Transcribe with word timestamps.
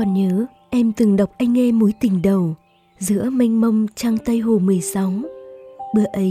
Còn 0.00 0.14
nhớ 0.14 0.46
em 0.70 0.92
từng 0.92 1.16
đọc 1.16 1.30
anh 1.38 1.52
nghe 1.52 1.72
mối 1.72 1.92
tình 2.00 2.22
đầu 2.22 2.54
giữa 2.98 3.30
mênh 3.30 3.60
mông 3.60 3.86
trăng 3.94 4.16
Tây 4.24 4.38
Hồ 4.38 4.58
16. 4.58 5.12
Bữa 5.94 6.04
ấy, 6.12 6.30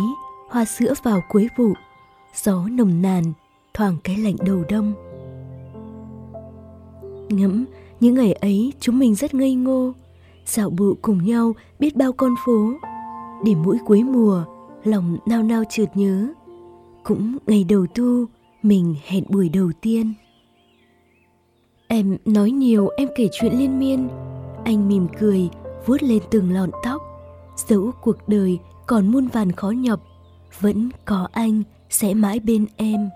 hoa 0.50 0.66
sữa 0.66 0.94
vào 1.04 1.22
cuối 1.30 1.48
vụ, 1.58 1.74
gió 2.44 2.68
nồng 2.72 3.02
nàn, 3.02 3.24
thoảng 3.74 3.98
cái 4.04 4.18
lạnh 4.18 4.36
đầu 4.46 4.64
đông. 4.70 4.94
Ngẫm, 7.30 7.66
những 8.00 8.16
ngày 8.16 8.34
ấy 8.34 8.74
chúng 8.80 9.00
mình 9.00 9.16
rất 9.16 9.34
ngây 9.34 9.54
ngô, 9.54 9.94
dạo 10.46 10.70
bộ 10.70 10.94
cùng 11.02 11.26
nhau 11.26 11.54
biết 11.80 11.96
bao 11.96 12.12
con 12.14 12.36
phố. 12.46 12.74
Để 13.46 13.56
mỗi 13.56 13.78
cuối 13.86 14.04
mùa, 14.04 14.44
lòng 14.84 15.18
nao 15.26 15.44
nao 15.44 15.64
chợt 15.70 15.88
nhớ. 15.94 16.28
Cũng 17.04 17.38
ngày 17.48 17.64
đầu 17.64 17.88
tu, 17.96 18.26
mình 18.64 18.96
hẹn 19.06 19.24
buổi 19.30 19.50
đầu 19.50 19.72
tiên. 19.82 20.14
Em 21.92 22.18
nói 22.26 22.52
nhiều, 22.52 22.90
em 22.98 23.10
kể 23.16 23.28
chuyện 23.32 23.60
liên 23.60 23.80
miên. 23.80 24.10
Anh 24.64 24.88
mỉm 24.88 25.08
cười, 25.20 25.50
vuốt 25.86 26.04
lên 26.04 26.22
từng 26.32 26.54
lọn 26.54 26.70
tóc. 26.84 27.02
Dẫu 27.68 27.92
cuộc 28.02 28.28
đời 28.28 28.60
còn 28.88 29.08
muôn 29.08 29.28
vàn 29.28 29.52
khó 29.52 29.70
nhọc, 29.70 30.00
vẫn 30.60 30.90
có 31.06 31.28
anh 31.32 31.64
sẽ 31.90 32.14
mãi 32.14 32.40
bên 32.40 32.66
em. 32.76 33.10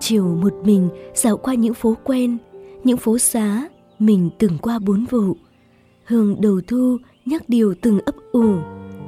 Chiều 0.00 0.24
một 0.24 0.54
mình 0.64 0.88
dạo 1.14 1.36
qua 1.36 1.54
những 1.54 1.74
phố 1.74 1.96
quen, 2.04 2.38
những 2.84 2.96
phố 2.96 3.18
xá 3.18 3.68
mình 3.98 4.30
từng 4.38 4.58
qua 4.58 4.78
bốn 4.78 5.04
vụ. 5.10 5.36
Hương 6.04 6.40
đầu 6.40 6.60
thu 6.68 6.96
nhắc 7.26 7.42
điều 7.48 7.74
từng 7.82 8.00
ấp 8.06 8.14
ủ, 8.32 8.54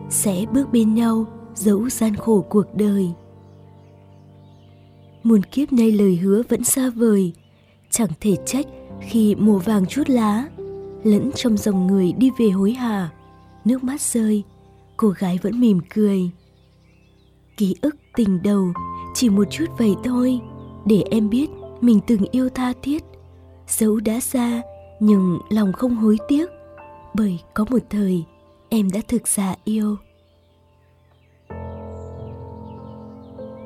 sẽ 0.08 0.44
bước 0.52 0.72
bên 0.72 0.94
nhau 0.94 1.26
dẫu 1.54 1.88
gian 1.88 2.16
khổ 2.16 2.44
cuộc 2.50 2.74
đời. 2.74 3.10
Muôn 5.22 5.42
kiếp 5.42 5.72
nay 5.72 5.92
lời 5.92 6.16
hứa 6.16 6.42
vẫn 6.48 6.64
xa 6.64 6.90
vời, 6.90 7.32
chẳng 7.90 8.10
thể 8.20 8.36
trách 8.46 8.66
khi 9.00 9.34
mùa 9.34 9.58
vàng 9.58 9.86
chút 9.86 10.02
lá, 10.08 10.48
lẫn 11.04 11.30
trong 11.34 11.56
dòng 11.56 11.86
người 11.86 12.12
đi 12.12 12.30
về 12.38 12.50
hối 12.50 12.72
hả, 12.72 13.10
nước 13.64 13.84
mắt 13.84 14.00
rơi, 14.00 14.44
cô 14.96 15.08
gái 15.08 15.38
vẫn 15.42 15.60
mỉm 15.60 15.80
cười. 15.94 16.30
Ký 17.56 17.74
ức 17.80 17.96
tình 18.16 18.42
đầu 18.42 18.72
chỉ 19.14 19.28
một 19.28 19.44
chút 19.50 19.66
vậy 19.78 19.94
thôi, 20.04 20.40
để 20.86 21.02
em 21.10 21.30
biết 21.30 21.50
mình 21.80 22.00
từng 22.06 22.24
yêu 22.30 22.48
tha 22.48 22.72
thiết. 22.82 23.04
Dẫu 23.68 24.00
đã 24.00 24.20
xa, 24.20 24.62
nhưng 25.00 25.38
lòng 25.48 25.72
không 25.72 25.96
hối 25.96 26.18
tiếc, 26.28 26.50
bởi 27.14 27.38
có 27.54 27.64
một 27.70 27.82
thời 27.90 28.24
em 28.68 28.90
đã 28.90 29.00
thực 29.08 29.28
giả 29.28 29.54
yêu. 29.64 29.96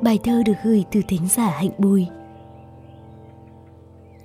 Bài 0.02 0.18
thơ 0.24 0.42
được 0.46 0.52
gửi 0.64 0.84
từ 0.92 1.00
thính 1.08 1.28
giả 1.28 1.50
Hạnh 1.50 1.70
Bùi. 1.78 2.06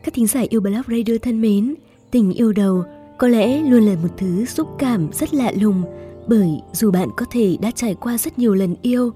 Các 0.03 0.14
thính 0.14 0.28
giả 0.28 0.42
yêu 0.50 0.61
Blog 0.61 0.81
Radio 0.88 1.14
thân 1.22 1.42
mến, 1.42 1.75
tình 2.11 2.33
yêu 2.33 2.53
đầu 2.53 2.83
có 3.17 3.28
lẽ 3.28 3.61
luôn 3.61 3.83
là 3.83 3.95
một 4.02 4.09
thứ 4.17 4.45
xúc 4.45 4.67
cảm 4.80 5.09
rất 5.14 5.33
lạ 5.33 5.52
lùng 5.61 5.83
bởi 6.28 6.50
dù 6.72 6.91
bạn 6.91 7.09
có 7.17 7.25
thể 7.31 7.58
đã 7.61 7.72
trải 7.72 7.95
qua 7.95 8.17
rất 8.17 8.39
nhiều 8.39 8.53
lần 8.53 8.75
yêu, 8.81 9.11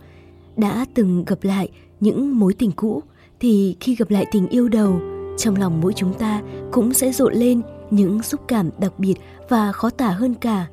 đã 0.57 0.85
từng 0.93 1.25
gặp 1.25 1.43
lại 1.43 1.69
những 1.99 2.39
mối 2.39 2.53
tình 2.53 2.71
cũ 2.71 3.03
thì 3.39 3.75
khi 3.79 3.95
gặp 3.95 4.11
lại 4.11 4.25
tình 4.31 4.47
yêu 4.47 4.69
đầu, 4.69 4.99
trong 5.37 5.55
lòng 5.55 5.81
mỗi 5.81 5.93
chúng 5.93 6.13
ta 6.13 6.41
cũng 6.71 6.93
sẽ 6.93 7.11
rộn 7.11 7.33
lên 7.33 7.61
những 7.91 8.23
xúc 8.23 8.41
cảm 8.47 8.69
đặc 8.79 8.99
biệt 8.99 9.15
và 9.49 9.71
khó 9.71 9.89
tả 9.89 10.09
hơn 10.09 10.35
cả. 10.35 10.67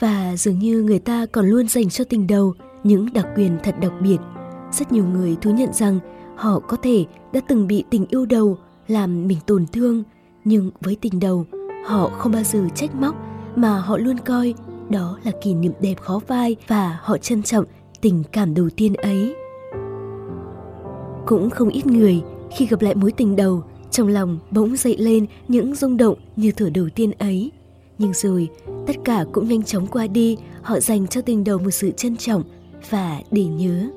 Và 0.00 0.36
dường 0.36 0.58
như 0.58 0.82
người 0.82 0.98
ta 0.98 1.26
còn 1.26 1.46
luôn 1.46 1.68
dành 1.68 1.90
cho 1.90 2.04
tình 2.04 2.26
đầu 2.26 2.54
những 2.84 3.12
đặc 3.12 3.26
quyền 3.36 3.58
thật 3.62 3.74
đặc 3.80 3.92
biệt– 4.02 4.18
rất 4.72 4.92
nhiều 4.92 5.04
người 5.04 5.36
thú 5.40 5.50
nhận 5.50 5.72
rằng 5.72 5.98
họ 6.36 6.60
có 6.60 6.76
thể 6.76 7.04
đã 7.32 7.40
từng 7.48 7.66
bị 7.66 7.84
tình 7.90 8.06
yêu 8.10 8.26
đầu 8.26 8.58
làm 8.88 9.26
mình 9.26 9.38
tổn 9.46 9.66
thương, 9.72 10.02
nhưng 10.44 10.70
với 10.80 10.96
tình 11.00 11.20
đầu, 11.20 11.46
họ 11.86 12.08
không 12.08 12.32
bao 12.32 12.42
giờ 12.42 12.68
trách 12.74 12.94
móc 12.94 13.14
mà 13.56 13.80
họ 13.80 13.96
luôn 13.96 14.18
coi 14.18 14.54
đó 14.90 15.18
là 15.24 15.32
kỷ 15.42 15.54
niệm 15.54 15.72
đẹp 15.80 16.00
khó 16.00 16.18
phai 16.18 16.56
và 16.68 16.98
họ 17.02 17.18
trân 17.18 17.42
trọng 17.42 17.64
tình 18.00 18.22
cảm 18.32 18.54
đầu 18.54 18.68
tiên 18.76 18.94
ấy. 18.94 19.34
Cũng 21.26 21.50
không 21.50 21.68
ít 21.68 21.86
người 21.86 22.22
khi 22.56 22.66
gặp 22.66 22.82
lại 22.82 22.94
mối 22.94 23.12
tình 23.12 23.36
đầu, 23.36 23.62
trong 23.90 24.08
lòng 24.08 24.38
bỗng 24.50 24.76
dậy 24.76 24.96
lên 24.98 25.26
những 25.48 25.74
rung 25.74 25.96
động 25.96 26.18
như 26.36 26.52
thửa 26.52 26.68
đầu 26.68 26.88
tiên 26.94 27.12
ấy. 27.18 27.52
Nhưng 27.98 28.12
rồi, 28.12 28.48
tất 28.86 28.96
cả 29.04 29.24
cũng 29.32 29.48
nhanh 29.48 29.62
chóng 29.62 29.86
qua 29.86 30.06
đi, 30.06 30.36
họ 30.62 30.80
dành 30.80 31.06
cho 31.06 31.20
tình 31.20 31.44
đầu 31.44 31.58
một 31.58 31.70
sự 31.70 31.90
trân 31.90 32.16
trọng 32.16 32.42
và 32.90 33.20
để 33.30 33.44
nhớ. 33.44 33.90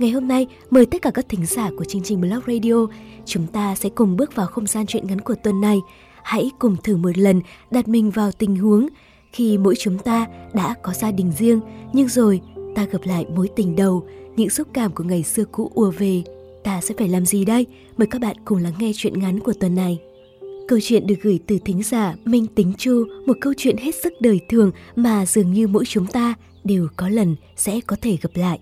Ngày 0.00 0.10
hôm 0.10 0.28
nay, 0.28 0.46
mời 0.70 0.86
tất 0.86 1.02
cả 1.02 1.10
các 1.10 1.28
thính 1.28 1.46
giả 1.46 1.70
của 1.76 1.84
chương 1.84 2.02
trình 2.02 2.20
Blog 2.20 2.40
Radio, 2.46 2.86
chúng 3.24 3.46
ta 3.46 3.74
sẽ 3.74 3.88
cùng 3.88 4.16
bước 4.16 4.34
vào 4.34 4.46
không 4.46 4.66
gian 4.66 4.86
truyện 4.86 5.06
ngắn 5.06 5.20
của 5.20 5.34
tuần 5.44 5.60
này. 5.60 5.78
Hãy 6.22 6.50
cùng 6.58 6.76
thử 6.84 6.96
một 6.96 7.18
lần 7.18 7.40
đặt 7.70 7.88
mình 7.88 8.10
vào 8.10 8.32
tình 8.32 8.56
huống 8.56 8.88
khi 9.32 9.58
mỗi 9.58 9.74
chúng 9.78 9.98
ta 9.98 10.26
đã 10.54 10.74
có 10.82 10.92
gia 10.92 11.10
đình 11.10 11.32
riêng, 11.38 11.60
nhưng 11.92 12.08
rồi 12.08 12.40
ta 12.74 12.84
gặp 12.84 12.98
lại 13.04 13.26
mối 13.36 13.48
tình 13.56 13.76
đầu, 13.76 14.06
những 14.36 14.50
xúc 14.50 14.68
cảm 14.72 14.92
của 14.92 15.04
ngày 15.04 15.22
xưa 15.22 15.44
cũ 15.44 15.70
ùa 15.74 15.90
về. 15.98 16.22
Ta 16.64 16.80
sẽ 16.80 16.94
phải 16.98 17.08
làm 17.08 17.26
gì 17.26 17.44
đây? 17.44 17.66
Mời 17.96 18.06
các 18.06 18.20
bạn 18.20 18.36
cùng 18.44 18.58
lắng 18.58 18.74
nghe 18.78 18.92
chuyện 18.94 19.18
ngắn 19.18 19.40
của 19.40 19.52
tuần 19.60 19.74
này. 19.74 19.98
Câu 20.68 20.78
chuyện 20.82 21.06
được 21.06 21.16
gửi 21.22 21.38
từ 21.46 21.58
thính 21.64 21.82
giả 21.82 22.14
Minh 22.24 22.46
Tính 22.46 22.72
Chu, 22.78 23.04
một 23.26 23.36
câu 23.40 23.52
chuyện 23.56 23.76
hết 23.76 23.94
sức 24.02 24.12
đời 24.20 24.40
thường 24.48 24.70
mà 24.96 25.26
dường 25.26 25.52
như 25.52 25.68
mỗi 25.68 25.84
chúng 25.86 26.06
ta 26.06 26.34
đều 26.64 26.88
có 26.96 27.08
lần 27.08 27.36
sẽ 27.56 27.80
có 27.86 27.96
thể 28.02 28.16
gặp 28.22 28.30
lại. 28.34 28.58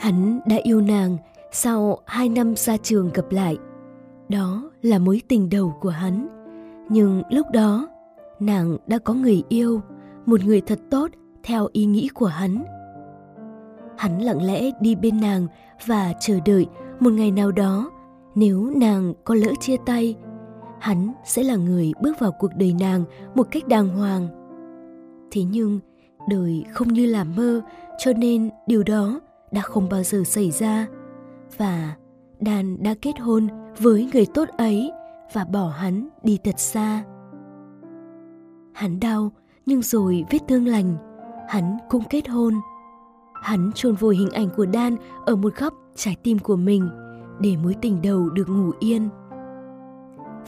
Hắn 0.00 0.40
đã 0.46 0.56
yêu 0.62 0.80
nàng 0.80 1.16
sau 1.52 1.98
hai 2.06 2.28
năm 2.28 2.54
ra 2.56 2.76
trường 2.76 3.10
gặp 3.14 3.24
lại. 3.30 3.58
Đó 4.28 4.70
là 4.82 4.98
mối 4.98 5.22
tình 5.28 5.50
đầu 5.50 5.76
của 5.80 5.88
hắn. 5.88 6.28
Nhưng 6.88 7.22
lúc 7.30 7.46
đó, 7.52 7.88
nàng 8.40 8.76
đã 8.86 8.98
có 8.98 9.14
người 9.14 9.42
yêu, 9.48 9.80
một 10.26 10.40
người 10.44 10.60
thật 10.60 10.78
tốt 10.90 11.10
theo 11.42 11.68
ý 11.72 11.84
nghĩ 11.84 12.08
của 12.14 12.26
hắn. 12.26 12.64
Hắn 13.98 14.22
lặng 14.22 14.42
lẽ 14.42 14.70
đi 14.80 14.94
bên 14.94 15.20
nàng 15.20 15.46
và 15.86 16.12
chờ 16.20 16.38
đợi 16.46 16.66
một 17.00 17.12
ngày 17.12 17.30
nào 17.30 17.52
đó 17.52 17.90
nếu 18.34 18.72
nàng 18.76 19.14
có 19.24 19.34
lỡ 19.34 19.52
chia 19.60 19.76
tay, 19.86 20.16
hắn 20.80 21.12
sẽ 21.24 21.42
là 21.42 21.56
người 21.56 21.92
bước 22.02 22.18
vào 22.18 22.32
cuộc 22.32 22.50
đời 22.56 22.74
nàng 22.80 23.04
một 23.34 23.46
cách 23.50 23.68
đàng 23.68 23.88
hoàng. 23.88 24.28
Thế 25.30 25.42
nhưng, 25.42 25.80
đời 26.28 26.64
không 26.72 26.88
như 26.88 27.06
là 27.06 27.24
mơ, 27.24 27.60
cho 27.98 28.12
nên 28.12 28.50
điều 28.66 28.82
đó 28.82 29.20
đã 29.52 29.60
không 29.60 29.88
bao 29.88 30.02
giờ 30.02 30.22
xảy 30.24 30.50
ra. 30.50 30.86
Và 31.56 31.96
đàn 32.40 32.82
đã 32.82 32.94
kết 33.02 33.18
hôn 33.20 33.48
với 33.78 34.10
người 34.12 34.26
tốt 34.26 34.48
ấy 34.48 34.92
và 35.32 35.44
bỏ 35.44 35.68
hắn 35.68 36.08
đi 36.22 36.38
thật 36.44 36.58
xa. 36.58 37.04
Hắn 38.72 39.00
đau 39.00 39.32
nhưng 39.66 39.82
rồi 39.82 40.24
vết 40.30 40.38
thương 40.48 40.66
lành 40.66 40.96
hắn 41.50 41.78
cũng 41.88 42.02
kết 42.10 42.28
hôn. 42.28 42.54
Hắn 43.42 43.70
chôn 43.74 43.94
vùi 43.94 44.16
hình 44.16 44.30
ảnh 44.30 44.48
của 44.56 44.66
đan 44.66 44.96
ở 45.26 45.36
một 45.36 45.52
góc 45.56 45.74
trái 45.96 46.16
tim 46.22 46.38
của 46.38 46.56
mình 46.56 46.88
để 47.40 47.56
mối 47.62 47.74
tình 47.82 48.02
đầu 48.02 48.28
được 48.28 48.48
ngủ 48.48 48.70
yên 48.80 49.08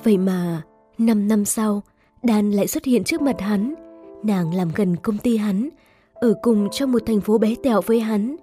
vậy 0.04 0.19
mà, 0.19 0.62
năm 0.98 1.28
năm 1.28 1.44
sau, 1.44 1.82
đan 2.22 2.50
lại 2.50 2.66
xuất 2.66 2.84
hiện 2.84 3.04
trước 3.04 3.22
mặt 3.22 3.41
hắn. 3.41 3.75
Nàng 4.22 4.54
làm 4.54 4.69
gần 4.76 4.97
công 4.97 5.19
ty 5.19 5.36
hắn, 5.36 5.69
ở 6.14 6.34
cùng 6.42 6.69
trong 6.70 6.92
một 6.92 7.03
thành 7.06 7.20
phố 7.20 7.38
bé 7.38 7.54
tẹo 7.62 7.80
với 7.86 8.00
hắn. 8.00 8.36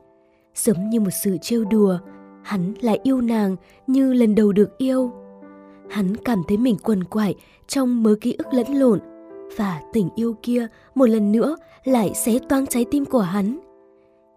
Giống 0.55 0.89
như 0.89 0.99
một 0.99 1.09
sự 1.23 1.37
trêu 1.41 1.65
đùa, 1.65 1.97
hắn 2.43 2.73
lại 2.81 2.99
yêu 3.03 3.21
nàng 3.21 3.55
như 3.87 4.13
lần 4.13 4.35
đầu 4.35 4.51
được 4.51 4.77
yêu. 4.77 5.11
Hắn 5.89 6.15
cảm 6.17 6.41
thấy 6.47 6.57
mình 6.57 6.77
quằn 6.83 7.03
quại 7.03 7.35
trong 7.67 8.03
mớ 8.03 8.15
ký 8.21 8.33
ức 8.33 8.47
lẫn 8.53 8.67
lộn, 8.73 8.99
và 9.57 9.81
tình 9.93 10.09
yêu 10.15 10.35
kia 10.43 10.67
một 10.95 11.05
lần 11.05 11.31
nữa 11.31 11.55
lại 11.83 12.13
xé 12.15 12.39
toang 12.49 12.67
trái 12.67 12.85
tim 12.91 13.05
của 13.05 13.19
hắn. 13.19 13.59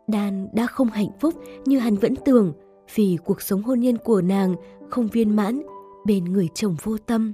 Đan 0.06 0.48
đã 0.52 0.66
không 0.66 0.88
hạnh 0.88 1.10
phúc 1.20 1.34
như 1.64 1.78
hắn 1.78 1.96
vẫn 1.96 2.14
tưởng 2.24 2.52
vì 2.94 3.18
cuộc 3.24 3.42
sống 3.42 3.62
hôn 3.62 3.80
nhân 3.80 3.98
của 4.04 4.20
nàng 4.20 4.54
không 4.90 5.08
viên 5.08 5.36
mãn 5.36 5.62
bên 6.04 6.24
người 6.24 6.48
chồng 6.54 6.76
vô 6.82 6.96
tâm 7.06 7.32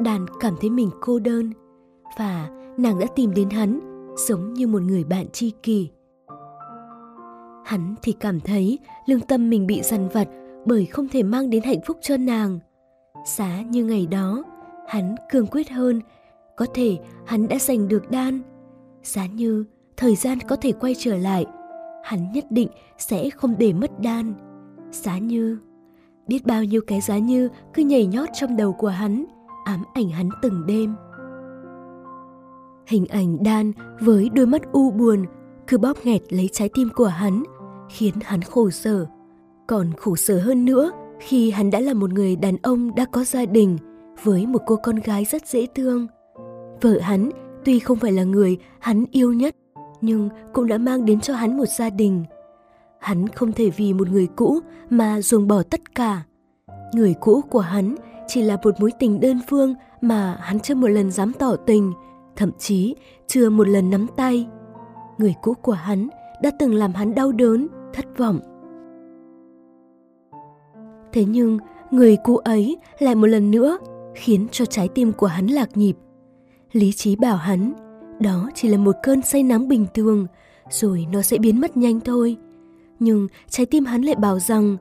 đàn 0.00 0.26
cảm 0.40 0.54
thấy 0.60 0.70
mình 0.70 0.90
cô 1.00 1.18
đơn 1.18 1.52
và 2.18 2.50
nàng 2.78 2.98
đã 2.98 3.06
tìm 3.16 3.34
đến 3.34 3.50
hắn 3.50 3.80
giống 4.16 4.54
như 4.54 4.66
một 4.66 4.82
người 4.82 5.04
bạn 5.04 5.26
tri 5.32 5.50
kỷ 5.50 5.88
Hắn 7.68 7.94
thì 8.02 8.12
cảm 8.12 8.40
thấy 8.40 8.78
lương 9.06 9.20
tâm 9.20 9.50
mình 9.50 9.66
bị 9.66 9.82
dằn 9.82 10.08
vặt 10.08 10.28
bởi 10.66 10.86
không 10.86 11.08
thể 11.08 11.22
mang 11.22 11.50
đến 11.50 11.62
hạnh 11.62 11.80
phúc 11.86 11.96
cho 12.00 12.16
nàng. 12.16 12.58
Giá 13.26 13.62
như 13.62 13.84
ngày 13.84 14.06
đó, 14.06 14.44
hắn 14.88 15.14
cương 15.30 15.46
quyết 15.46 15.70
hơn, 15.70 16.00
có 16.56 16.66
thể 16.74 16.98
hắn 17.26 17.48
đã 17.48 17.58
giành 17.58 17.88
được 17.88 18.10
đan. 18.10 18.40
Giá 19.02 19.26
như 19.26 19.64
thời 19.96 20.16
gian 20.16 20.38
có 20.48 20.56
thể 20.56 20.72
quay 20.72 20.94
trở 20.98 21.16
lại, 21.16 21.46
hắn 22.04 22.32
nhất 22.32 22.44
định 22.50 22.68
sẽ 22.98 23.30
không 23.30 23.54
để 23.58 23.72
mất 23.72 24.00
đan. 24.00 24.34
Giá 24.90 25.18
như, 25.18 25.58
biết 26.28 26.46
bao 26.46 26.64
nhiêu 26.64 26.80
cái 26.86 27.00
giá 27.00 27.18
như 27.18 27.48
cứ 27.74 27.82
nhảy 27.82 28.06
nhót 28.06 28.28
trong 28.34 28.56
đầu 28.56 28.72
của 28.72 28.88
hắn, 28.88 29.24
ám 29.64 29.84
ảnh 29.94 30.08
hắn 30.08 30.28
từng 30.42 30.66
đêm. 30.66 30.94
Hình 32.86 33.06
ảnh 33.06 33.42
đan 33.44 33.72
với 34.00 34.28
đôi 34.34 34.46
mắt 34.46 34.62
u 34.72 34.90
buồn 34.90 35.24
cứ 35.66 35.78
bóp 35.78 35.96
nghẹt 36.04 36.32
lấy 36.32 36.48
trái 36.52 36.68
tim 36.74 36.88
của 36.94 37.06
hắn, 37.06 37.42
khiến 37.90 38.14
hắn 38.22 38.42
khổ 38.42 38.70
sở. 38.70 39.06
Còn 39.66 39.92
khổ 39.96 40.16
sở 40.16 40.38
hơn 40.38 40.64
nữa 40.64 40.90
khi 41.20 41.50
hắn 41.50 41.70
đã 41.70 41.80
là 41.80 41.94
một 41.94 42.12
người 42.12 42.36
đàn 42.36 42.56
ông 42.62 42.94
đã 42.94 43.04
có 43.04 43.24
gia 43.24 43.44
đình 43.44 43.76
với 44.22 44.46
một 44.46 44.60
cô 44.66 44.76
con 44.76 44.96
gái 44.96 45.24
rất 45.24 45.46
dễ 45.46 45.66
thương. 45.74 46.06
Vợ 46.80 46.98
hắn 47.00 47.30
tuy 47.64 47.78
không 47.78 47.98
phải 47.98 48.12
là 48.12 48.24
người 48.24 48.58
hắn 48.78 49.04
yêu 49.10 49.32
nhất, 49.32 49.56
nhưng 50.00 50.28
cũng 50.52 50.66
đã 50.66 50.78
mang 50.78 51.04
đến 51.04 51.20
cho 51.20 51.34
hắn 51.34 51.56
một 51.56 51.68
gia 51.78 51.90
đình. 51.90 52.24
Hắn 53.00 53.28
không 53.28 53.52
thể 53.52 53.70
vì 53.70 53.92
một 53.92 54.08
người 54.08 54.28
cũ 54.36 54.58
mà 54.90 55.20
ruồng 55.20 55.48
bỏ 55.48 55.62
tất 55.62 55.94
cả. 55.94 56.22
Người 56.94 57.14
cũ 57.20 57.40
của 57.50 57.60
hắn 57.60 57.94
chỉ 58.26 58.42
là 58.42 58.56
một 58.64 58.74
mối 58.80 58.90
tình 58.98 59.20
đơn 59.20 59.40
phương 59.48 59.74
mà 60.00 60.36
hắn 60.40 60.60
chưa 60.60 60.74
một 60.74 60.88
lần 60.88 61.10
dám 61.10 61.32
tỏ 61.32 61.56
tình, 61.66 61.92
thậm 62.36 62.50
chí 62.58 62.94
chưa 63.26 63.50
một 63.50 63.68
lần 63.68 63.90
nắm 63.90 64.06
tay. 64.16 64.46
Người 65.18 65.34
cũ 65.42 65.54
của 65.54 65.72
hắn 65.72 66.08
đã 66.42 66.50
từng 66.58 66.74
làm 66.74 66.92
hắn 66.92 67.14
đau 67.14 67.32
đớn, 67.32 67.66
thất 67.92 68.18
vọng. 68.18 68.40
Thế 71.12 71.24
nhưng, 71.24 71.58
người 71.90 72.16
cũ 72.24 72.36
ấy 72.36 72.76
lại 72.98 73.14
một 73.14 73.26
lần 73.26 73.50
nữa 73.50 73.78
khiến 74.14 74.46
cho 74.50 74.64
trái 74.64 74.88
tim 74.88 75.12
của 75.12 75.26
hắn 75.26 75.46
lạc 75.46 75.76
nhịp. 75.76 75.96
Lý 76.72 76.92
trí 76.92 77.16
bảo 77.16 77.36
hắn, 77.36 77.72
đó 78.20 78.50
chỉ 78.54 78.68
là 78.68 78.78
một 78.78 78.94
cơn 79.02 79.22
say 79.22 79.42
nắng 79.42 79.68
bình 79.68 79.86
thường, 79.94 80.26
rồi 80.70 81.06
nó 81.12 81.22
sẽ 81.22 81.38
biến 81.38 81.60
mất 81.60 81.76
nhanh 81.76 82.00
thôi. 82.00 82.36
Nhưng 82.98 83.28
trái 83.48 83.66
tim 83.66 83.84
hắn 83.84 84.02
lại 84.02 84.14
bảo 84.14 84.38
rằng, 84.38 84.76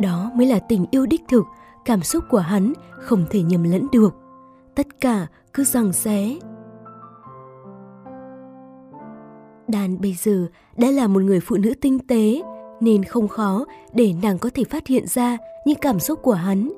đó 0.00 0.30
mới 0.34 0.46
là 0.46 0.58
tình 0.58 0.86
yêu 0.90 1.06
đích 1.06 1.22
thực, 1.28 1.44
cảm 1.84 2.02
xúc 2.02 2.24
của 2.30 2.38
hắn 2.38 2.72
không 2.98 3.24
thể 3.30 3.42
nhầm 3.42 3.62
lẫn 3.62 3.86
được. 3.92 4.14
Tất 4.74 5.00
cả 5.00 5.26
cứ 5.54 5.64
rằng 5.64 5.92
xé. 5.92 6.36
Đàn 9.68 10.00
bây 10.00 10.12
giờ 10.12 10.46
đã 10.76 10.90
là 10.90 11.06
một 11.06 11.22
người 11.22 11.40
phụ 11.40 11.56
nữ 11.56 11.74
tinh 11.80 11.98
tế, 11.98 12.42
nên 12.80 13.04
không 13.04 13.28
khó 13.28 13.64
để 13.94 14.14
nàng 14.22 14.38
có 14.38 14.50
thể 14.54 14.64
phát 14.64 14.86
hiện 14.86 15.06
ra 15.06 15.36
những 15.66 15.78
cảm 15.80 16.00
xúc 16.00 16.22
của 16.22 16.32
hắn. 16.32 16.72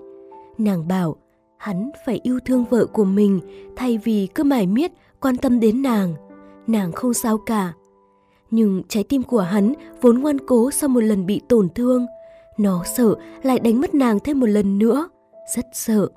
Nàng 0.59 0.89
bảo 0.89 1.17
hắn 1.59 1.91
phải 2.07 2.21
yêu 2.23 2.39
thương 2.45 2.65
vợ 2.71 2.87
của 2.87 3.05
mình 3.05 3.41
thay 3.77 3.99
vì 4.05 4.29
cứ 4.35 4.45
mải 4.45 4.67
miết 4.67 4.93
quan 5.21 5.37
tâm 5.37 5.61
đến 5.61 5.83
nàng. 5.83 6.15
Nàng 6.67 6.93
không 6.93 7.15
sao 7.15 7.39
cả. 7.39 7.73
Nhưng 8.53 8.83
trái 8.89 9.05
tim 9.05 9.23
của 9.23 9.41
hắn 9.41 9.73
vốn 10.01 10.19
ngoan 10.19 10.39
cố 10.47 10.71
sau 10.71 10.89
một 10.89 11.01
lần 11.01 11.27
bị 11.27 11.41
tổn 11.49 11.69
thương. 11.75 12.07
Nó 12.59 12.85
sợ 12.97 13.15
lại 13.43 13.59
đánh 13.59 13.81
mất 13.81 13.95
nàng 13.95 14.19
thêm 14.25 14.41
một 14.41 14.47
lần 14.47 14.79
nữa. 14.79 15.09
Rất 15.57 15.67
sợ. 15.73 16.09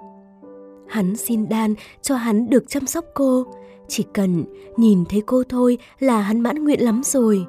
Hắn 0.88 1.16
xin 1.16 1.50
đan 1.50 1.76
cho 2.02 2.16
hắn 2.16 2.50
được 2.50 2.64
chăm 2.68 2.88
sóc 2.88 3.06
cô. 3.14 3.46
Chỉ 3.88 4.06
cần 4.14 4.44
nhìn 4.78 5.04
thấy 5.10 5.22
cô 5.26 5.44
thôi 5.50 5.78
là 6.00 6.22
hắn 6.22 6.40
mãn 6.40 6.64
nguyện 6.64 6.82
lắm 6.82 7.02
rồi. 7.06 7.46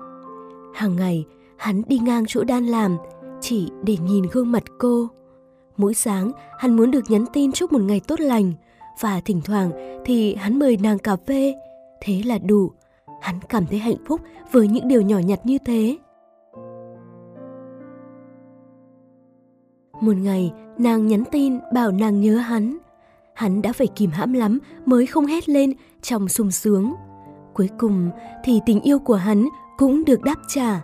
Hàng 0.74 0.96
ngày, 0.96 1.24
hắn 1.56 1.82
đi 1.86 1.98
ngang 1.98 2.24
chỗ 2.28 2.44
đan 2.44 2.66
làm, 2.66 2.96
chỉ 3.40 3.68
để 3.84 3.96
nhìn 3.96 4.24
gương 4.32 4.52
mặt 4.52 4.64
cô. 4.78 5.08
Mỗi 5.76 5.94
sáng, 5.94 6.32
hắn 6.58 6.76
muốn 6.76 6.90
được 6.90 7.10
nhắn 7.10 7.24
tin 7.32 7.52
chúc 7.52 7.72
một 7.72 7.82
ngày 7.82 8.00
tốt 8.08 8.20
lành, 8.20 8.52
và 9.00 9.20
thỉnh 9.20 9.40
thoảng 9.44 9.70
thì 10.04 10.34
hắn 10.34 10.58
mời 10.58 10.76
nàng 10.76 10.98
cà 10.98 11.16
phê. 11.26 11.54
Thế 12.00 12.22
là 12.24 12.38
đủ. 12.38 12.72
Hắn 13.26 13.40
cảm 13.48 13.66
thấy 13.66 13.78
hạnh 13.78 13.96
phúc 14.06 14.20
với 14.52 14.68
những 14.68 14.88
điều 14.88 15.00
nhỏ 15.00 15.18
nhặt 15.18 15.40
như 15.44 15.58
thế. 15.64 15.96
Một 20.00 20.16
ngày, 20.16 20.52
nàng 20.78 21.06
nhắn 21.06 21.24
tin 21.32 21.58
bảo 21.74 21.90
nàng 21.90 22.20
nhớ 22.20 22.36
hắn. 22.36 22.76
Hắn 23.34 23.62
đã 23.62 23.72
phải 23.72 23.86
kìm 23.86 24.10
hãm 24.10 24.32
lắm 24.32 24.58
mới 24.84 25.06
không 25.06 25.26
hét 25.26 25.48
lên 25.48 25.72
trong 26.02 26.28
sung 26.28 26.50
sướng. 26.50 26.94
Cuối 27.54 27.68
cùng 27.78 28.10
thì 28.44 28.60
tình 28.66 28.80
yêu 28.80 28.98
của 28.98 29.14
hắn 29.14 29.48
cũng 29.78 30.04
được 30.04 30.22
đáp 30.22 30.38
trả. 30.48 30.80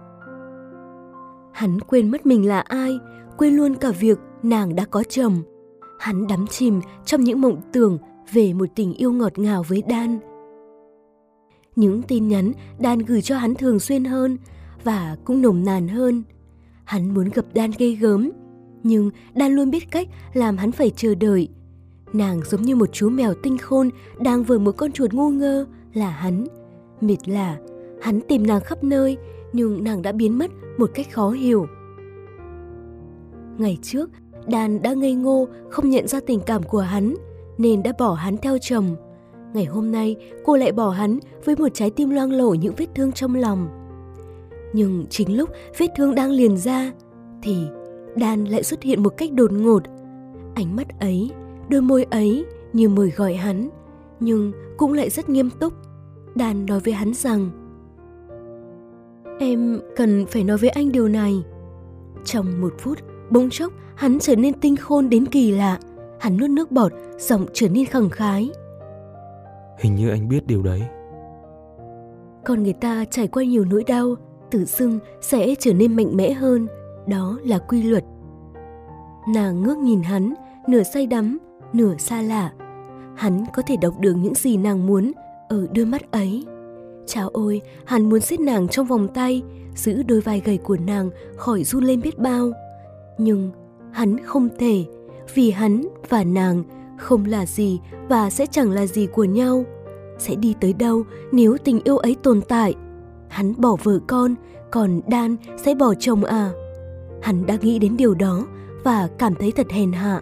Hắn 1.53 1.81
quên 1.81 2.11
mất 2.11 2.27
mình 2.27 2.49
là 2.49 2.61
ai, 2.61 2.99
quên 3.39 3.57
luôn 3.57 3.75
cả 3.75 3.91
việc 4.01 4.19
nàng 4.43 4.77
đã 4.77 4.85
có 4.85 5.03
chồng. 5.09 5.43
Hắn 5.99 6.27
đắm 6.27 6.47
chìm 6.47 6.81
trong 7.05 7.25
những 7.25 7.41
mộng 7.41 7.61
tưởng 7.73 7.99
về 8.33 8.53
một 8.53 8.69
tình 8.75 8.95
yêu 8.95 9.13
ngọt 9.13 9.39
ngào 9.39 9.63
với 9.69 9.83
Đan. 9.89 10.32
Những 11.77 12.03
tin 12.03 12.29
nhắn 12.29 12.53
Dan 12.79 12.99
gửi 12.99 13.23
cho 13.23 13.37
hắn 13.37 13.55
thường 13.55 13.81
xuyên 13.81 14.05
hơn 14.05 14.39
và 14.85 15.17
cũng 15.25 15.43
nồng 15.43 15.65
nàn 15.65 15.89
hơn. 15.89 16.23
Hắn 16.85 17.15
muốn 17.15 17.29
gặp 17.35 17.45
Dan 17.55 17.71
gây 17.79 17.95
gớm, 17.95 18.31
nhưng 18.83 19.11
Dan 19.37 19.53
luôn 19.53 19.71
biết 19.71 19.91
cách 19.91 20.09
làm 20.35 20.57
hắn 20.57 20.73
phải 20.73 20.91
chờ 20.97 21.15
đợi. 21.15 21.49
Nàng 22.13 22.41
giống 22.45 22.63
như 22.63 22.77
một 22.77 22.89
chú 22.93 23.09
mèo 23.09 23.35
tinh 23.43 23.59
khôn 23.59 23.91
đang 24.21 24.43
vừa 24.45 24.59
một 24.59 24.73
con 24.77 24.93
chuột 24.93 25.13
ngu 25.13 25.31
ngơ 25.31 25.67
là 25.95 26.11
hắn. 26.11 26.47
Mệt 27.01 27.29
là 27.29 27.57
hắn 28.01 28.21
tìm 28.29 28.47
nàng 28.47 28.61
khắp 28.61 28.85
nơi 28.85 29.17
nhưng 29.53 29.85
nàng 29.85 30.03
đã 30.03 30.13
biến 30.13 30.39
mất 30.39 30.51
một 30.79 30.91
cách 30.95 31.07
khó 31.13 31.31
hiểu. 31.31 31.67
Ngày 33.59 33.79
trước, 33.83 34.11
Dan 34.53 34.83
đã 34.83 34.93
ngây 34.93 35.15
ngô 35.15 35.49
không 35.71 35.91
nhận 35.91 36.09
ra 36.09 36.21
tình 36.27 36.41
cảm 36.47 36.63
của 36.63 36.81
hắn 36.81 37.15
nên 37.59 37.83
đã 37.83 37.93
bỏ 37.99 38.15
hắn 38.15 38.37
theo 38.37 38.59
chồng. 38.59 38.97
Ngày 39.55 39.65
hôm 39.65 39.93
nay, 39.93 40.17
cô 40.45 40.57
lại 40.57 40.73
bỏ 40.73 40.91
hắn 40.91 41.19
với 41.45 41.57
một 41.57 41.69
trái 41.75 41.91
tim 41.91 42.11
loang 42.11 42.33
lổ 42.33 42.55
những 42.55 42.75
vết 42.77 42.87
thương 42.95 43.13
trong 43.13 43.35
lòng. 43.35 43.69
Nhưng 44.73 45.07
chính 45.11 45.37
lúc 45.37 45.51
vết 45.79 45.89
thương 45.97 46.15
đang 46.15 46.31
liền 46.31 46.57
ra, 46.57 46.93
thì 47.43 47.57
Đan 48.17 48.45
lại 48.45 48.63
xuất 48.63 48.83
hiện 48.83 49.03
một 49.03 49.17
cách 49.17 49.33
đột 49.33 49.53
ngột. 49.53 49.83
Ánh 50.55 50.77
mắt 50.77 51.01
ấy, 51.01 51.31
đôi 51.69 51.81
môi 51.81 52.05
ấy 52.11 52.45
như 52.73 52.89
mời 52.89 53.11
gọi 53.11 53.35
hắn, 53.35 53.69
nhưng 54.21 54.53
cũng 54.77 54.93
lại 54.93 55.11
rất 55.11 55.29
nghiêm 55.29 55.51
túc. 55.51 55.73
Đan 56.35 56.67
nói 56.67 56.81
với 56.81 56.95
hắn 56.95 57.15
rằng 57.15 57.51
Em 59.39 59.81
cần 59.97 60.27
phải 60.27 60.45
nói 60.45 60.57
với 60.59 60.71
anh 60.71 60.93
điều 60.93 61.09
này. 61.09 61.43
Trong 62.25 62.61
một 62.61 62.75
phút, 62.79 62.99
bỗng 63.31 63.51
chốc 63.51 63.73
hắn 63.95 64.19
trở 64.19 64.37
nên 64.37 64.61
tinh 64.61 64.77
khôn 64.77 65.09
đến 65.09 65.27
kỳ 65.27 65.51
lạ. 65.51 65.79
Hắn 66.21 66.37
nuốt 66.37 66.51
nước 66.51 66.71
bọt, 66.71 66.93
giọng 67.19 67.47
trở 67.53 67.69
nên 67.69 67.87
khẳng 67.87 68.11
khái. 68.11 68.51
Hình 69.83 69.95
như 69.95 70.11
anh 70.11 70.29
biết 70.29 70.47
điều 70.47 70.63
đấy. 70.63 70.83
Con 72.45 72.63
người 72.63 72.73
ta 72.73 73.05
trải 73.11 73.29
qua 73.29 73.45
nhiều 73.45 73.65
nỗi 73.65 73.85
đau, 73.85 74.15
tự 74.51 74.65
dưng 74.65 74.99
sẽ 75.21 75.55
trở 75.59 75.73
nên 75.73 75.97
mạnh 75.97 76.17
mẽ 76.17 76.33
hơn. 76.33 76.67
Đó 77.07 77.39
là 77.45 77.59
quy 77.59 77.83
luật. 77.83 78.05
Nàng 79.35 79.63
ngước 79.63 79.79
nhìn 79.79 80.03
hắn, 80.03 80.35
nửa 80.69 80.83
say 80.83 81.07
đắm, 81.07 81.39
nửa 81.73 81.97
xa 81.99 82.23
lạ. 82.23 82.53
Hắn 83.17 83.45
có 83.55 83.63
thể 83.67 83.77
đọc 83.77 84.01
được 84.01 84.15
những 84.15 84.35
gì 84.35 84.57
nàng 84.57 84.87
muốn 84.87 85.13
ở 85.49 85.67
đôi 85.75 85.87
mắt 85.87 86.11
ấy. 86.11 86.47
Chào 87.07 87.29
ôi, 87.29 87.63
hắn 87.85 88.09
muốn 88.09 88.21
siết 88.21 88.41
nàng 88.41 88.69
trong 88.69 88.87
vòng 88.87 89.09
tay, 89.15 89.43
giữ 89.75 90.03
đôi 90.03 90.21
vai 90.21 90.43
gầy 90.45 90.59
của 90.59 90.77
nàng 90.87 91.11
khỏi 91.37 91.65
run 91.65 91.85
lên 91.85 92.01
biết 92.01 92.19
bao. 92.19 92.53
Nhưng 93.19 93.51
hắn 93.93 94.25
không 94.25 94.49
thể, 94.59 94.85
vì 95.35 95.51
hắn 95.51 95.83
và 96.09 96.25
nàng 96.25 96.65
không 96.99 97.25
là 97.25 97.47
gì 97.47 97.81
và 98.09 98.31
sẽ 98.31 98.47
chẳng 98.47 98.71
là 98.71 98.87
gì 98.87 99.07
của 99.07 99.25
nhau. 99.25 99.65
Sẽ 100.23 100.35
đi 100.35 100.55
tới 100.61 100.73
đâu 100.73 101.03
nếu 101.33 101.57
tình 101.65 101.81
yêu 101.85 101.99
ấy 101.99 102.17
tồn 102.23 102.41
tại? 102.49 102.75
Hắn 103.29 103.55
bỏ 103.57 103.77
vợ 103.83 103.99
con, 104.07 104.35
còn 104.71 105.01
Đan 105.07 105.37
sẽ 105.57 105.75
bỏ 105.75 105.95
chồng 105.95 106.25
à? 106.25 106.51
Hắn 107.23 107.47
đã 107.47 107.57
nghĩ 107.63 107.79
đến 107.79 107.97
điều 107.97 108.15
đó 108.15 108.47
và 108.85 109.09
cảm 109.19 109.35
thấy 109.35 109.53
thật 109.53 109.67
hèn 109.71 109.93
hạ. 109.93 110.21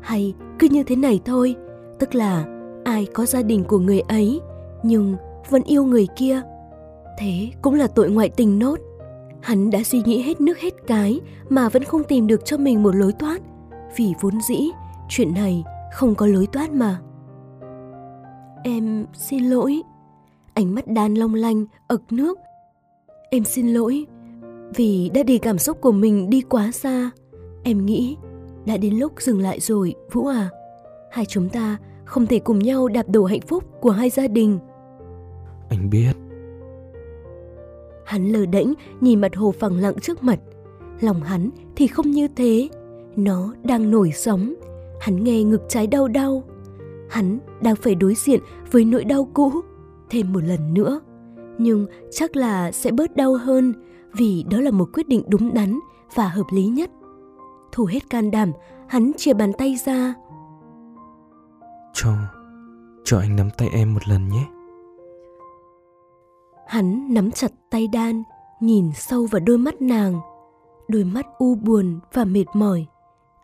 Hay 0.00 0.34
cứ 0.58 0.68
như 0.70 0.82
thế 0.82 0.96
này 0.96 1.20
thôi, 1.24 1.54
tức 1.98 2.14
là 2.14 2.44
ai 2.84 3.06
có 3.14 3.26
gia 3.26 3.42
đình 3.42 3.64
của 3.64 3.78
người 3.78 4.00
ấy, 4.00 4.40
nhưng 4.82 5.16
vẫn 5.50 5.62
yêu 5.62 5.84
người 5.84 6.06
kia. 6.16 6.42
Thế 7.18 7.50
cũng 7.62 7.74
là 7.74 7.86
tội 7.86 8.10
ngoại 8.10 8.28
tình 8.28 8.58
nốt. 8.58 8.78
Hắn 9.40 9.70
đã 9.70 9.82
suy 9.82 10.02
nghĩ 10.02 10.22
hết 10.22 10.40
nước 10.40 10.58
hết 10.58 10.74
cái 10.86 11.20
mà 11.48 11.68
vẫn 11.68 11.84
không 11.84 12.04
tìm 12.04 12.26
được 12.26 12.44
cho 12.44 12.56
mình 12.56 12.82
một 12.82 12.94
lối 12.94 13.12
thoát, 13.12 13.40
vì 13.96 14.12
vốn 14.20 14.40
dĩ 14.48 14.60
chuyện 15.08 15.34
này 15.34 15.64
không 15.94 16.14
có 16.14 16.26
lối 16.26 16.46
thoát 16.46 16.72
mà. 16.72 17.00
Em 18.64 19.06
xin 19.12 19.44
lỗi. 19.44 19.82
Ánh 20.54 20.74
mắt 20.74 20.86
đan 20.86 21.14
long 21.14 21.34
lanh, 21.34 21.64
ực 21.88 22.02
nước. 22.10 22.38
Em 23.30 23.44
xin 23.44 23.68
lỗi 23.68 24.06
vì 24.74 25.10
đã 25.14 25.22
để 25.22 25.38
cảm 25.42 25.58
xúc 25.58 25.80
của 25.80 25.92
mình 25.92 26.30
đi 26.30 26.40
quá 26.40 26.70
xa. 26.72 27.10
Em 27.64 27.86
nghĩ 27.86 28.16
đã 28.66 28.76
đến 28.76 28.94
lúc 28.94 29.12
dừng 29.18 29.40
lại 29.40 29.60
rồi, 29.60 29.94
Vũ 30.12 30.26
à. 30.26 30.50
Hai 31.10 31.24
chúng 31.24 31.48
ta 31.48 31.76
không 32.04 32.26
thể 32.26 32.38
cùng 32.38 32.58
nhau 32.58 32.88
đạp 32.88 33.08
đổ 33.08 33.24
hạnh 33.24 33.40
phúc 33.40 33.64
của 33.80 33.90
hai 33.90 34.10
gia 34.10 34.28
đình. 34.28 34.58
Anh 35.70 35.90
biết. 35.90 36.12
Hắn 38.04 38.28
lờ 38.28 38.46
đễnh 38.46 38.66
nhìn 39.00 39.20
mặt 39.20 39.36
hồ 39.36 39.52
phẳng 39.60 39.76
lặng 39.76 39.94
trước 40.02 40.22
mặt. 40.22 40.38
Lòng 41.00 41.20
hắn 41.20 41.50
thì 41.76 41.86
không 41.86 42.10
như 42.10 42.28
thế. 42.28 42.68
Nó 43.16 43.54
đang 43.62 43.90
nổi 43.90 44.12
sóng. 44.14 44.54
Hắn 45.00 45.24
nghe 45.24 45.42
ngực 45.42 45.62
trái 45.68 45.86
đau 45.86 46.08
đau. 46.08 46.42
Hắn 47.10 47.38
đang 47.62 47.76
phải 47.76 47.94
đối 47.94 48.14
diện 48.14 48.40
với 48.70 48.84
nỗi 48.84 49.04
đau 49.04 49.28
cũ 49.34 49.52
thêm 50.10 50.32
một 50.32 50.44
lần 50.44 50.74
nữa. 50.74 51.00
Nhưng 51.58 51.86
chắc 52.10 52.36
là 52.36 52.72
sẽ 52.72 52.90
bớt 52.90 53.16
đau 53.16 53.34
hơn 53.34 53.74
vì 54.12 54.44
đó 54.50 54.60
là 54.60 54.70
một 54.70 54.88
quyết 54.92 55.08
định 55.08 55.22
đúng 55.28 55.54
đắn 55.54 55.78
và 56.14 56.28
hợp 56.28 56.46
lý 56.52 56.66
nhất. 56.66 56.90
Thủ 57.72 57.84
hết 57.84 58.10
can 58.10 58.30
đảm, 58.30 58.52
hắn 58.88 59.12
chia 59.16 59.32
bàn 59.32 59.52
tay 59.58 59.76
ra. 59.86 60.14
Cho, 61.94 62.10
cho 63.04 63.18
anh 63.18 63.36
nắm 63.36 63.48
tay 63.58 63.68
em 63.72 63.94
một 63.94 64.08
lần 64.08 64.28
nhé. 64.28 64.44
Hắn 66.66 67.14
nắm 67.14 67.30
chặt 67.30 67.52
tay 67.70 67.88
đan, 67.92 68.22
nhìn 68.60 68.90
sâu 68.94 69.26
vào 69.26 69.40
đôi 69.40 69.58
mắt 69.58 69.82
nàng. 69.82 70.20
Đôi 70.88 71.04
mắt 71.04 71.26
u 71.38 71.54
buồn 71.54 71.98
và 72.12 72.24
mệt 72.24 72.44
mỏi. 72.54 72.86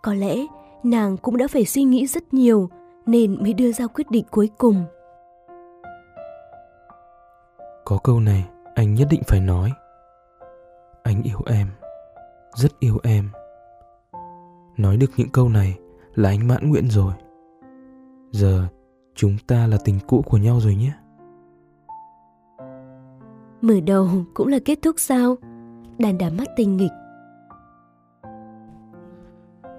Có 0.02 0.14
lẽ 0.14 0.36
nàng 0.82 1.16
cũng 1.16 1.36
đã 1.36 1.48
phải 1.48 1.64
suy 1.64 1.84
nghĩ 1.84 2.06
rất 2.06 2.34
nhiều 2.34 2.68
nên 3.06 3.42
mới 3.42 3.54
đưa 3.54 3.72
ra 3.72 3.86
quyết 3.86 4.10
định 4.10 4.24
cuối 4.30 4.50
cùng. 4.58 4.84
Có 7.84 7.98
câu 8.04 8.20
này 8.20 8.48
anh 8.74 8.94
nhất 8.94 9.08
định 9.10 9.22
phải 9.26 9.40
nói. 9.40 9.72
Anh 11.02 11.22
yêu 11.22 11.38
em, 11.46 11.68
rất 12.54 12.80
yêu 12.80 12.98
em. 13.02 13.30
Nói 14.76 14.96
được 14.96 15.10
những 15.16 15.30
câu 15.32 15.48
này 15.48 15.78
là 16.14 16.28
anh 16.28 16.48
mãn 16.48 16.70
nguyện 16.70 16.90
rồi. 16.90 17.14
Giờ 18.30 18.66
chúng 19.14 19.36
ta 19.46 19.66
là 19.66 19.76
tình 19.84 19.98
cũ 20.06 20.22
của 20.26 20.36
nhau 20.36 20.60
rồi 20.60 20.74
nhé. 20.74 20.92
Mở 23.60 23.74
đầu 23.86 24.08
cũng 24.34 24.48
là 24.48 24.58
kết 24.64 24.78
thúc 24.82 24.94
sao? 24.98 25.36
Đàn 25.98 26.18
đá 26.18 26.30
mắt 26.30 26.48
tình 26.56 26.76
nghịch. 26.76 26.92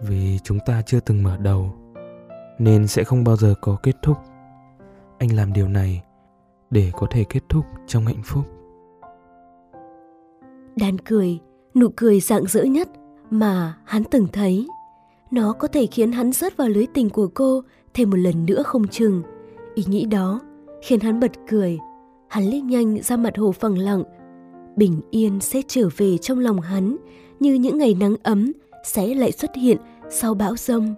Vì 0.01 0.39
chúng 0.43 0.59
ta 0.65 0.81
chưa 0.81 0.99
từng 0.99 1.23
mở 1.23 1.37
đầu, 1.37 1.73
nên 2.59 2.87
sẽ 2.87 3.03
không 3.03 3.23
bao 3.23 3.37
giờ 3.37 3.53
có 3.61 3.77
kết 3.83 3.95
thúc. 4.01 4.17
Anh 5.17 5.35
làm 5.35 5.53
điều 5.53 5.67
này 5.67 6.03
để 6.69 6.91
có 6.93 7.07
thể 7.11 7.23
kết 7.29 7.43
thúc 7.49 7.65
trong 7.87 8.05
hạnh 8.05 8.21
phúc. 8.23 8.43
Đàn 10.75 10.97
cười, 10.97 11.39
nụ 11.75 11.87
cười 11.95 12.19
rạng 12.19 12.45
rỡ 12.47 12.63
nhất 12.63 12.89
mà 13.29 13.77
hắn 13.85 14.03
từng 14.03 14.27
thấy. 14.33 14.67
Nó 15.31 15.53
có 15.53 15.67
thể 15.67 15.87
khiến 15.87 16.11
hắn 16.11 16.31
rớt 16.31 16.57
vào 16.57 16.69
lưới 16.69 16.85
tình 16.93 17.09
của 17.09 17.27
cô 17.33 17.61
thêm 17.93 18.09
một 18.09 18.17
lần 18.17 18.45
nữa 18.45 18.63
không 18.63 18.87
chừng. 18.87 19.23
Ý 19.75 19.83
nghĩ 19.87 20.05
đó 20.05 20.39
khiến 20.81 20.99
hắn 20.99 21.19
bật 21.19 21.31
cười. 21.49 21.79
Hắn 22.27 22.43
liếc 22.43 22.63
nhanh 22.63 23.01
ra 23.01 23.17
mặt 23.17 23.37
hồ 23.37 23.51
phẳng 23.51 23.77
lặng. 23.77 24.03
Bình 24.75 25.01
yên 25.11 25.39
sẽ 25.41 25.61
trở 25.67 25.89
về 25.97 26.17
trong 26.17 26.39
lòng 26.39 26.61
hắn 26.61 26.97
như 27.39 27.53
những 27.53 27.77
ngày 27.77 27.95
nắng 27.99 28.15
ấm 28.23 28.51
sẽ 28.83 29.07
lại 29.07 29.31
xuất 29.31 29.51
hiện 29.55 29.77
sau 30.09 30.33
bão 30.33 30.55
rông. 30.55 30.95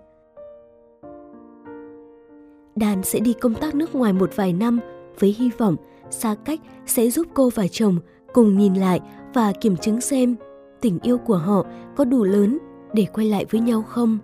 Đàn 2.78 3.04
sẽ 3.04 3.20
đi 3.20 3.34
công 3.34 3.56
tác 3.56 3.76
nước 3.76 3.96
ngoài 3.96 4.14
một 4.14 4.36
vài 4.36 4.54
năm 4.54 4.80
với 5.20 5.36
hy 5.38 5.50
vọng 5.58 5.76
xa 6.10 6.36
cách 6.46 6.60
sẽ 6.86 7.10
giúp 7.10 7.28
cô 7.34 7.50
và 7.56 7.68
chồng 7.72 8.00
cùng 8.34 8.58
nhìn 8.58 8.74
lại 8.74 9.00
và 9.34 9.54
kiểm 9.62 9.78
chứng 9.78 10.02
xem 10.02 10.36
tình 10.82 11.00
yêu 11.00 11.18
của 11.18 11.38
họ 11.38 11.66
có 11.96 12.06
đủ 12.06 12.24
lớn 12.24 12.58
để 12.94 13.06
quay 13.14 13.30
lại 13.30 13.46
với 13.50 13.62
nhau 13.62 13.82
không. 13.82 14.18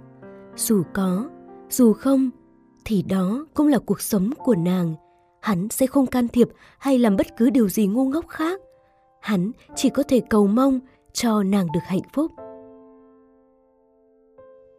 Dù 0.55 0.83
có, 0.93 1.29
dù 1.69 1.93
không, 1.93 2.29
thì 2.86 3.01
đó 3.01 3.45
cũng 3.53 3.67
là 3.67 3.79
cuộc 3.79 4.01
sống 4.01 4.29
của 4.38 4.55
nàng. 4.55 4.95
Hắn 5.41 5.67
sẽ 5.69 5.88
không 5.88 6.07
can 6.07 6.27
thiệp 6.27 6.48
hay 6.77 7.00
làm 7.00 7.17
bất 7.17 7.38
cứ 7.38 7.50
điều 7.50 7.69
gì 7.69 7.88
ngu 7.88 8.05
ngốc 8.05 8.27
khác. 8.27 8.62
Hắn 9.22 9.51
chỉ 9.75 9.89
có 9.89 10.03
thể 10.07 10.22
cầu 10.29 10.48
mong 10.48 10.79
cho 11.13 11.43
nàng 11.43 11.67
được 11.74 11.79
hạnh 11.83 12.10
phúc. 12.13 12.31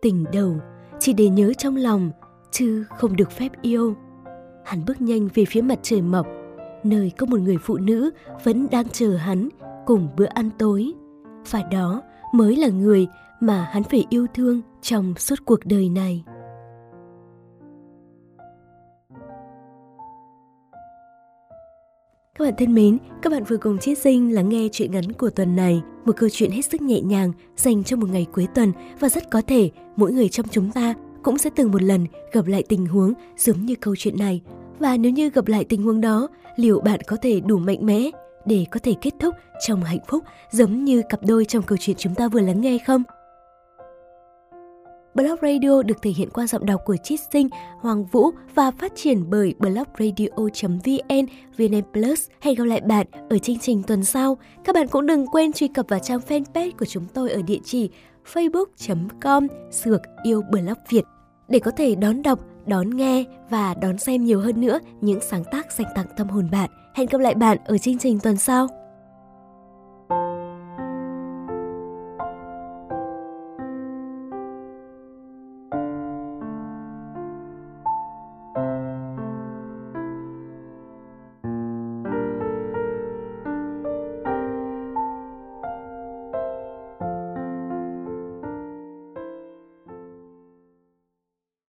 Tình 0.02 0.24
đầu 0.32 0.56
chỉ 1.00 1.12
để 1.12 1.28
nhớ 1.28 1.52
trong 1.58 1.76
lòng, 1.76 2.10
chứ 2.54 2.84
không 2.96 3.16
được 3.16 3.30
phép 3.30 3.48
yêu. 3.62 3.94
Hắn 4.64 4.84
bước 4.86 5.00
nhanh 5.00 5.28
về 5.34 5.44
phía 5.44 5.60
mặt 5.60 5.78
trời 5.82 6.02
mọc, 6.02 6.26
nơi 6.84 7.12
có 7.18 7.26
một 7.26 7.40
người 7.40 7.58
phụ 7.62 7.78
nữ 7.78 8.10
vẫn 8.44 8.66
đang 8.70 8.88
chờ 8.88 9.16
hắn 9.16 9.48
cùng 9.86 10.08
bữa 10.16 10.24
ăn 10.24 10.50
tối. 10.58 10.92
Và 11.50 11.62
đó 11.72 12.02
mới 12.34 12.56
là 12.56 12.68
người 12.68 13.06
mà 13.40 13.68
hắn 13.72 13.82
phải 13.82 14.06
yêu 14.10 14.26
thương 14.34 14.60
trong 14.82 15.14
suốt 15.18 15.36
cuộc 15.44 15.60
đời 15.64 15.88
này. 15.88 16.24
Các 22.38 22.44
bạn 22.44 22.54
thân 22.58 22.74
mến, 22.74 22.98
các 23.22 23.30
bạn 23.30 23.44
vừa 23.44 23.56
cùng 23.56 23.78
Chiết 23.78 23.98
Sinh 23.98 24.34
lắng 24.34 24.48
nghe 24.48 24.68
chuyện 24.72 24.92
ngắn 24.92 25.12
của 25.12 25.30
tuần 25.30 25.56
này, 25.56 25.82
một 26.04 26.16
câu 26.16 26.28
chuyện 26.32 26.50
hết 26.50 26.62
sức 26.62 26.82
nhẹ 26.82 27.00
nhàng 27.00 27.32
dành 27.56 27.84
cho 27.84 27.96
một 27.96 28.08
ngày 28.10 28.26
cuối 28.32 28.46
tuần 28.54 28.72
và 29.00 29.08
rất 29.08 29.30
có 29.30 29.42
thể 29.46 29.70
mỗi 29.96 30.12
người 30.12 30.28
trong 30.28 30.46
chúng 30.50 30.70
ta 30.70 30.94
cũng 31.24 31.38
sẽ 31.38 31.50
từng 31.56 31.70
một 31.70 31.82
lần 31.82 32.06
gặp 32.32 32.46
lại 32.46 32.62
tình 32.68 32.86
huống 32.86 33.12
giống 33.36 33.66
như 33.66 33.74
câu 33.80 33.94
chuyện 33.98 34.18
này. 34.18 34.40
Và 34.78 34.96
nếu 34.96 35.12
như 35.12 35.30
gặp 35.30 35.48
lại 35.48 35.64
tình 35.64 35.82
huống 35.82 36.00
đó, 36.00 36.28
liệu 36.56 36.80
bạn 36.80 37.00
có 37.06 37.16
thể 37.22 37.40
đủ 37.40 37.58
mạnh 37.58 37.86
mẽ 37.86 38.10
để 38.46 38.66
có 38.70 38.80
thể 38.82 38.94
kết 39.00 39.14
thúc 39.20 39.34
trong 39.66 39.82
hạnh 39.82 39.98
phúc 40.08 40.24
giống 40.50 40.84
như 40.84 41.02
cặp 41.08 41.20
đôi 41.22 41.44
trong 41.44 41.62
câu 41.62 41.78
chuyện 41.80 41.96
chúng 41.98 42.14
ta 42.14 42.28
vừa 42.28 42.40
lắng 42.40 42.60
nghe 42.60 42.78
không? 42.86 43.02
Blog 45.14 45.38
Radio 45.42 45.82
được 45.82 46.02
thể 46.02 46.10
hiện 46.10 46.30
qua 46.30 46.46
giọng 46.46 46.66
đọc 46.66 46.80
của 46.84 46.96
Chít 46.96 47.20
Sinh, 47.32 47.48
Hoàng 47.80 48.04
Vũ 48.04 48.30
và 48.54 48.70
phát 48.70 48.92
triển 48.96 49.30
bởi 49.30 49.54
blogradio.vn, 49.58 51.26
VN 51.58 51.82
Plus. 51.92 52.28
Hẹn 52.40 52.54
gặp 52.54 52.64
lại 52.64 52.80
bạn 52.80 53.06
ở 53.30 53.38
chương 53.38 53.58
trình 53.58 53.82
tuần 53.82 54.04
sau. 54.04 54.38
Các 54.64 54.74
bạn 54.74 54.88
cũng 54.88 55.06
đừng 55.06 55.26
quên 55.26 55.52
truy 55.52 55.68
cập 55.68 55.86
vào 55.88 55.98
trang 55.98 56.20
fanpage 56.28 56.70
của 56.78 56.86
chúng 56.86 57.04
tôi 57.14 57.30
ở 57.30 57.42
địa 57.42 57.58
chỉ 57.64 57.90
facebook.com 58.32 59.46
sược 59.70 60.00
yêu 60.24 60.42
blog 60.50 60.78
Việt 60.90 61.04
để 61.48 61.58
có 61.58 61.70
thể 61.70 61.94
đón 61.94 62.22
đọc, 62.22 62.38
đón 62.66 62.96
nghe 62.96 63.24
và 63.50 63.74
đón 63.74 63.98
xem 63.98 64.24
nhiều 64.24 64.40
hơn 64.40 64.60
nữa 64.60 64.78
những 65.00 65.20
sáng 65.20 65.44
tác 65.52 65.72
dành 65.72 65.86
tặng 65.94 66.06
tâm 66.16 66.28
hồn 66.28 66.48
bạn. 66.52 66.70
Hẹn 66.94 67.06
gặp 67.10 67.20
lại 67.20 67.34
bạn 67.34 67.58
ở 67.64 67.78
chương 67.78 67.98
trình 67.98 68.18
tuần 68.22 68.36
sau. 68.36 68.83